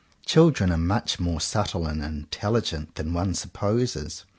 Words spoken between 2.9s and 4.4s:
then one supposes.